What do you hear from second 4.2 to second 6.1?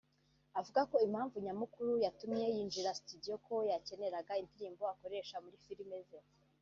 indirimbo akoresha muri filme